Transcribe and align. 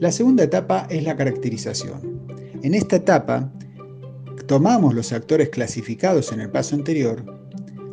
La 0.00 0.10
segunda 0.10 0.44
etapa 0.44 0.86
es 0.88 1.04
la 1.04 1.14
caracterización. 1.14 2.22
En 2.62 2.74
esta 2.74 2.96
etapa, 2.96 3.52
tomamos 4.46 4.94
los 4.94 5.12
actores 5.12 5.50
clasificados 5.50 6.32
en 6.32 6.40
el 6.40 6.50
paso 6.50 6.74
anterior, 6.74 7.22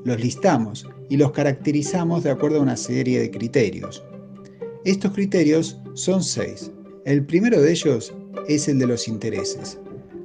los 0.06 0.18
listamos 0.18 0.88
y 1.10 1.18
los 1.18 1.34
caracterizamos 1.34 2.24
de 2.24 2.32
acuerdo 2.32 2.60
a 2.60 2.62
una 2.62 2.78
serie 2.78 3.20
de 3.20 3.30
criterios. 3.30 4.06
Estos 4.86 5.12
criterios 5.12 5.82
son 5.96 6.24
seis. 6.24 6.72
El 7.04 7.26
primero 7.26 7.62
de 7.62 7.72
ellos 7.72 8.16
es 8.48 8.70
el 8.70 8.80
de 8.80 8.88
los 8.88 9.10
intereses. 9.10 9.78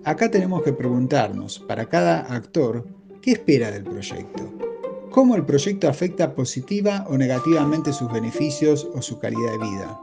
Acá 0.05 0.31
tenemos 0.31 0.63
que 0.63 0.73
preguntarnos, 0.73 1.59
para 1.67 1.89
cada 1.89 2.21
actor, 2.33 2.87
¿qué 3.21 3.33
espera 3.33 3.73
del 3.73 3.83
proyecto? 3.83 4.53
¿Cómo 5.11 5.35
el 5.35 5.45
proyecto 5.45 5.89
afecta 5.89 6.33
positiva 6.33 7.05
o 7.09 7.19
negativamente 7.19 7.93
sus 7.93 8.11
beneficios 8.13 8.89
o 8.95 9.03
su 9.03 9.19
calidad 9.19 9.51
de 9.51 9.59
vida? 9.59 10.01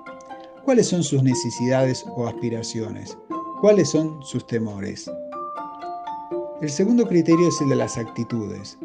¿Cuáles 0.64 0.88
son 0.88 1.04
sus 1.04 1.24
necesidades 1.24 2.06
o 2.16 2.28
aspiraciones? 2.28 3.18
¿Cuáles 3.62 3.90
son 3.90 4.22
sus 4.24 4.46
temores? 4.46 5.10
El 6.62 6.70
segundo 6.70 7.08
criterio 7.08 7.48
es 7.48 7.62
el 7.62 7.70
de 7.70 7.76
las 7.76 7.98
actitudes. 7.98 8.78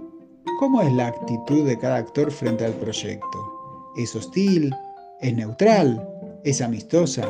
¿Cómo 0.59 0.81
es 0.81 0.93
la 0.93 1.09
actitud 1.09 1.67
de 1.67 1.79
cada 1.79 1.97
actor 1.97 2.31
frente 2.31 2.65
al 2.65 2.75
proyecto? 2.75 3.93
¿Es 3.97 4.15
hostil? 4.15 4.75
¿Es 5.21 5.35
neutral? 5.35 6.09
¿Es 6.45 6.61
amistosa? 6.61 7.29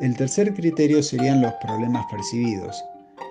El 0.00 0.16
tercer 0.16 0.54
criterio 0.54 1.02
serían 1.02 1.42
los 1.42 1.52
problemas 1.54 2.06
percibidos. 2.10 2.82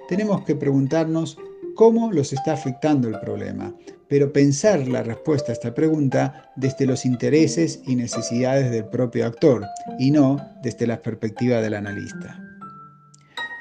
Tenemos 0.07 0.43
que 0.43 0.55
preguntarnos 0.55 1.37
cómo 1.75 2.11
los 2.11 2.33
está 2.33 2.53
afectando 2.53 3.07
el 3.07 3.19
problema, 3.19 3.73
pero 4.07 4.33
pensar 4.33 4.87
la 4.87 5.03
respuesta 5.03 5.51
a 5.51 5.53
esta 5.53 5.73
pregunta 5.73 6.51
desde 6.55 6.85
los 6.85 7.05
intereses 7.05 7.81
y 7.85 7.95
necesidades 7.95 8.71
del 8.71 8.85
propio 8.85 9.25
actor 9.25 9.65
y 9.99 10.11
no 10.11 10.37
desde 10.63 10.87
la 10.87 11.01
perspectiva 11.01 11.61
del 11.61 11.75
analista. 11.75 12.39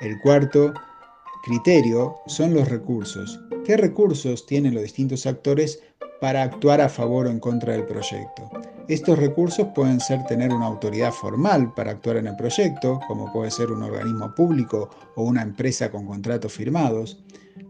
El 0.01 0.19
cuarto 0.21 0.73
criterio 1.45 2.17
son 2.27 2.55
los 2.55 2.69
recursos. 2.69 3.41
¿Qué 3.65 3.77
recursos 3.77 4.47
tienen 4.47 4.75
los 4.75 4.83
distintos 4.83 5.27
actores 5.27 5.83
para 6.21 6.43
actuar 6.43 6.81
a 6.81 6.89
favor 6.89 7.27
o 7.27 7.31
en 7.31 7.41
contra 7.41 7.73
del 7.73 7.85
proyecto? 7.85 8.51
Estos 8.89 9.19
recursos 9.19 9.69
pueden 9.75 10.01
ser 10.01 10.25
tener 10.25 10.51
una 10.51 10.65
autoridad 10.67 11.13
formal 11.13 11.75
para 11.75 11.91
actuar 11.91 12.17
en 12.17 12.27
el 12.27 12.37
proyecto, 12.37 13.01
como 13.07 13.31
puede 13.33 13.51
ser 13.51 13.71
un 13.71 13.83
organismo 13.83 14.35
público 14.35 14.89
o 15.15 15.25
una 15.25 15.43
empresa 15.43 15.91
con 15.91 16.07
contratos 16.07 16.55
firmados, 16.55 17.23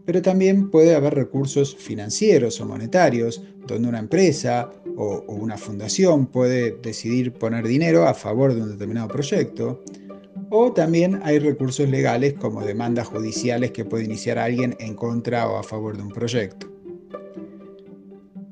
pero 0.09 0.23
también 0.23 0.71
puede 0.71 0.95
haber 0.95 1.15
recursos 1.15 1.77
financieros 1.77 2.63
o 2.63 2.65
monetarios, 2.65 3.43
donde 3.67 3.91
una 3.91 3.99
empresa 3.99 4.71
o, 4.97 5.23
una 5.29 5.59
fundación 5.59 6.29
puede 6.29 6.79
decidir 6.81 7.35
poner 7.35 7.69
dinero 7.69 8.09
a 8.09 8.15
favor 8.15 8.55
de 8.55 8.63
un 8.63 8.71
determinado 8.71 9.09
proyecto, 9.09 9.85
o 10.49 10.73
también 10.73 11.21
hay 11.25 11.39
recursos 11.41 11.91
legales 11.91 12.33
como 12.33 12.65
demandas 12.65 13.07
judiciales 13.07 13.73
que 13.73 13.85
puede 13.85 14.05
iniciar 14.05 14.39
alguien 14.39 14.75
en 14.81 14.95
contra 14.95 15.47
o 15.47 15.59
a 15.59 15.63
favor 15.63 15.99
de 15.99 16.05
un 16.05 16.09
proyecto. 16.09 16.73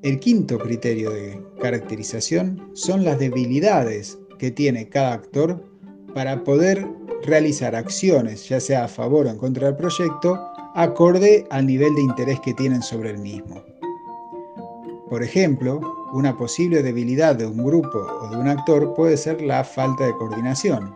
El 0.03 0.21
quinto 0.21 0.59
criterio 0.59 1.09
de 1.09 1.41
caracterización 1.59 2.69
son 2.75 3.03
las 3.03 3.19
debilidades 3.19 4.19
que 4.39 4.51
tiene 4.51 4.91
cada 4.91 5.15
actor 5.15 5.65
para 6.13 6.45
poder 6.45 6.87
realizar 7.23 7.75
acciones, 7.75 8.47
ya 8.47 8.61
sea 8.61 8.85
a 8.85 8.89
favor 8.89 9.25
o 9.25 9.31
en 9.31 9.39
contra 9.39 9.69
del 9.69 9.77
proyecto, 9.77 10.53
acorde 10.77 11.47
al 11.51 11.67
nivel 11.67 11.95
de 11.95 12.03
interés 12.03 12.39
que 12.41 12.53
tienen 12.53 12.83
sobre 12.83 13.09
el 13.11 13.19
mismo. 13.19 13.63
Por 15.09 15.23
ejemplo, 15.23 15.81
una 16.13 16.37
posible 16.37 16.83
debilidad 16.83 17.35
de 17.35 17.47
un 17.47 17.65
grupo 17.65 17.99
o 17.99 18.29
de 18.29 18.37
un 18.37 18.47
actor 18.47 18.93
puede 18.93 19.17
ser 19.17 19.41
la 19.41 19.65
falta 19.65 20.05
de 20.05 20.13
coordinación. 20.13 20.95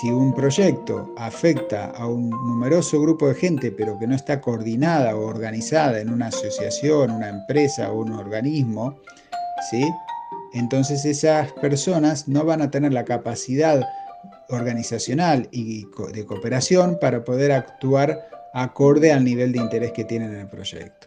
Si 0.00 0.10
un 0.10 0.34
proyecto 0.34 1.14
afecta 1.16 1.90
a 1.92 2.08
un 2.08 2.28
numeroso 2.30 3.00
grupo 3.00 3.28
de 3.28 3.34
gente 3.36 3.70
pero 3.70 3.96
que 4.00 4.08
no 4.08 4.16
está 4.16 4.40
coordinada 4.40 5.14
o 5.14 5.26
organizada 5.26 6.00
en 6.00 6.10
una 6.10 6.26
asociación, 6.26 7.12
una 7.12 7.28
empresa 7.28 7.92
o 7.92 8.00
un 8.00 8.12
organismo, 8.12 8.96
¿sí? 9.70 9.88
entonces 10.54 11.04
esas 11.04 11.52
personas 11.52 12.26
no 12.26 12.44
van 12.44 12.62
a 12.62 12.70
tener 12.70 12.92
la 12.92 13.04
capacidad 13.04 13.80
organizacional 14.48 15.48
y 15.52 15.86
de 16.12 16.26
cooperación 16.26 16.98
para 17.00 17.24
poder 17.24 17.52
actuar 17.52 18.29
acorde 18.54 19.12
al 19.12 19.24
nivel 19.24 19.52
de 19.52 19.58
interés 19.58 19.92
que 19.92 20.04
tienen 20.04 20.34
en 20.34 20.40
el 20.40 20.48
proyecto. 20.48 21.06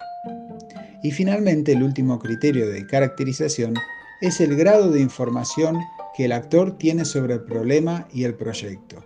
Y 1.04 1.12
finalmente, 1.12 1.74
el 1.74 1.84
último 1.84 2.20
criterio 2.20 2.70
de 2.70 2.86
caracterización 2.88 3.76
es 4.22 4.40
el 4.40 4.56
grado 4.56 4.90
de 4.90 5.02
información 5.02 5.78
que 6.16 6.26
el 6.26 6.32
actor 6.32 6.78
tiene 6.78 7.04
sobre 7.04 7.34
el 7.34 7.42
problema 7.42 8.08
y 8.14 8.24
el 8.24 8.36
proyecto. 8.36 9.04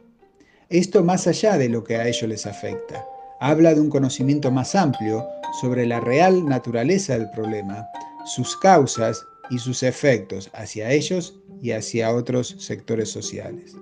Esto 0.69 1.03
más 1.03 1.25
allá 1.27 1.57
de 1.57 1.69
lo 1.69 1.83
que 1.83 1.95
a 1.95 2.07
ellos 2.07 2.29
les 2.29 2.45
afecta. 2.45 3.03
Habla 3.39 3.73
de 3.73 3.81
un 3.81 3.89
conocimiento 3.89 4.51
más 4.51 4.75
amplio 4.75 5.25
sobre 5.61 5.85
la 5.85 5.99
real 5.99 6.45
naturaleza 6.45 7.17
del 7.17 7.29
problema, 7.31 7.87
sus 8.25 8.57
causas 8.57 9.25
y 9.49 9.57
sus 9.57 9.81
efectos 9.81 10.49
hacia 10.53 10.91
ellos 10.91 11.39
y 11.61 11.71
hacia 11.71 12.13
otros 12.13 12.55
sectores 12.59 13.09
sociales. 13.09 13.75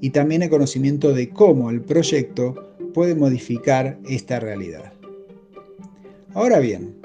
Y 0.00 0.10
también 0.10 0.42
el 0.42 0.50
conocimiento 0.50 1.12
de 1.12 1.28
cómo 1.30 1.70
el 1.70 1.82
proyecto 1.82 2.76
puede 2.98 3.14
modificar 3.14 3.96
esta 4.08 4.40
realidad. 4.40 4.92
Ahora 6.34 6.58
bien, 6.58 6.96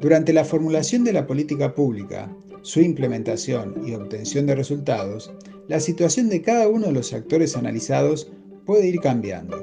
durante 0.00 0.32
la 0.32 0.42
formulación 0.42 1.04
de 1.04 1.12
la 1.12 1.26
política 1.26 1.74
pública, 1.74 2.34
su 2.62 2.80
implementación 2.80 3.74
y 3.86 3.92
obtención 3.92 4.46
de 4.46 4.54
resultados, 4.54 5.34
la 5.68 5.80
situación 5.80 6.30
de 6.30 6.40
cada 6.40 6.66
uno 6.66 6.86
de 6.86 6.92
los 6.92 7.12
actores 7.12 7.58
analizados 7.58 8.32
puede 8.64 8.88
ir 8.88 9.00
cambiando. 9.00 9.62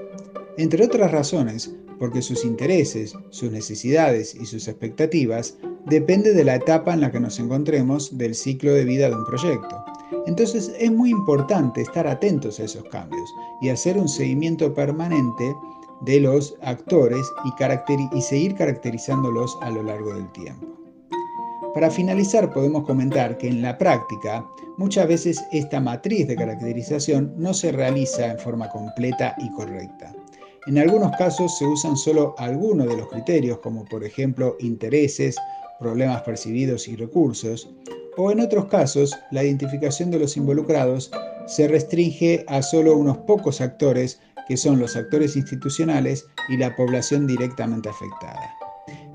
Entre 0.60 0.86
otras 0.86 1.10
razones, 1.10 1.74
porque 1.98 2.22
sus 2.22 2.46
intereses, 2.46 3.16
sus 3.32 3.52
necesidades 3.52 4.36
y 4.36 4.46
sus 4.46 4.68
expectativas 4.68 5.58
dependen 5.88 6.38
de 6.38 6.44
la 6.44 6.58
etapa 6.58 6.94
en 6.94 7.02
la 7.02 7.12
que 7.12 7.20
nos 7.20 7.40
encontremos 7.40 8.20
del 8.20 8.36
ciclo 8.36 8.76
de 8.76 8.86
vida 8.86 9.10
de 9.10 9.16
un 9.16 9.26
proyecto. 9.26 9.84
Entonces 10.28 10.72
es 10.80 10.92
muy 10.92 11.10
importante 11.12 11.82
estar 11.82 12.08
atentos 12.08 12.60
a 12.60 12.64
esos 12.64 12.84
cambios 12.86 13.34
y 13.62 13.70
hacer 13.70 13.98
un 13.98 14.08
seguimiento 14.08 14.74
permanente 14.74 15.56
de 16.02 16.20
los 16.20 16.56
actores 16.62 17.32
y, 18.14 18.22
seguir 18.22 18.56
caracterizándolos 18.56 19.58
a 19.62 19.70
lo 19.70 19.84
largo 19.84 20.14
del 20.14 20.32
tiempo. 20.32 20.68
Para 21.74 21.90
finalizar 21.90 22.52
podemos 22.52 22.86
comentar 22.86 23.38
que 23.38 23.48
en 23.48 23.62
la 23.62 23.78
práctica 23.78 24.46
muchas 24.78 25.08
veces 25.08 25.44
esta 25.52 25.80
matriz 25.80 26.28
de 26.28 26.36
caracterización 26.36 27.34
no 27.38 27.54
se 27.54 27.72
realiza 27.72 28.32
en 28.32 28.40
forma 28.40 28.70
completa 28.70 29.36
y 29.38 29.50
correcta. 29.52 30.14
En 30.68 30.78
algunos 30.78 31.16
casos 31.18 31.58
se 31.58 31.66
usan 31.66 31.96
solo 31.96 32.36
algunos 32.38 32.88
de 32.88 32.98
los 32.98 33.08
criterios 33.08 33.60
como 33.60 33.86
por 33.86 34.04
ejemplo 34.04 34.58
intereses, 34.60 35.38
problemas 35.80 36.22
percibidos 36.24 36.88
y 36.88 36.96
recursos, 36.96 37.70
o 38.18 38.32
en 38.32 38.40
otros 38.40 38.66
casos 38.66 39.18
la 39.32 39.44
identificación 39.44 40.12
de 40.12 40.20
los 40.20 40.38
involucrados 40.38 41.12
se 41.48 41.68
restringe 41.68 42.46
a 42.48 42.62
solo 42.62 42.96
unos 42.96 43.18
pocos 43.20 43.62
actores 43.62 44.20
que 44.48 44.58
son 44.58 44.80
los 44.80 44.96
actores 44.96 45.36
institucionales 45.36 46.28
y 46.50 46.58
la 46.58 46.76
población 46.76 47.28
directamente 47.28 47.90
afectada. 47.90 48.56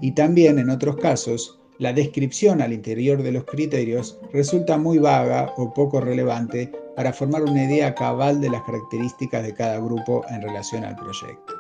Y 0.01 0.13
también 0.13 0.59
en 0.59 0.71
otros 0.71 0.97
casos, 0.97 1.59
la 1.79 1.93
descripción 1.93 2.63
al 2.63 2.73
interior 2.73 3.23
de 3.23 3.33
los 3.33 3.45
criterios 3.45 4.19
resulta 4.33 4.79
muy 4.79 4.99
vaga 4.99 5.53
o 5.57 5.75
poco 5.75 6.01
relevante 6.01 6.73
para 6.95 7.13
formar 7.13 7.43
una 7.43 7.65
idea 7.65 7.95
cabal 7.95 8.41
de 8.41 8.49
las 8.49 8.63
características 8.63 9.43
de 9.43 9.53
cada 9.53 9.79
grupo 9.79 10.25
en 10.31 10.41
relación 10.41 10.85
al 10.85 10.97
proyecto. 10.97 11.55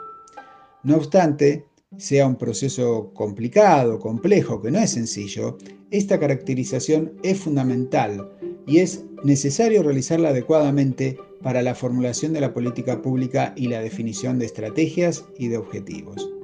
No 0.82 0.96
obstante, 0.96 1.66
sea 1.96 2.26
un 2.26 2.36
proceso 2.36 3.12
complicado, 3.14 3.98
complejo, 3.98 4.60
que 4.60 4.70
no 4.70 4.78
es 4.78 4.90
sencillo, 4.90 5.56
esta 5.90 6.18
caracterización 6.18 7.12
es 7.22 7.38
fundamental 7.38 8.30
y 8.66 8.78
es 8.78 9.04
necesario 9.24 9.82
realizarla 9.82 10.30
adecuadamente 10.30 11.16
para 11.42 11.62
la 11.62 11.74
formulación 11.74 12.32
de 12.32 12.40
la 12.40 12.52
política 12.52 13.02
pública 13.02 13.52
y 13.56 13.68
la 13.68 13.80
definición 13.80 14.38
de 14.38 14.46
estrategias 14.46 15.24
y 15.38 15.48
de 15.48 15.58
objetivos. 15.58 16.35